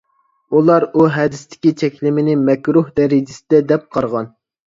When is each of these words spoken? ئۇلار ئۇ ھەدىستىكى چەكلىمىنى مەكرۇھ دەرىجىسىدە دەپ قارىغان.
ئۇلار 0.59 0.85
ئۇ 0.93 1.03
ھەدىستىكى 1.17 1.73
چەكلىمىنى 1.81 2.35
مەكرۇھ 2.47 2.89
دەرىجىسىدە 3.01 3.61
دەپ 3.75 3.87
قارىغان. 3.99 4.33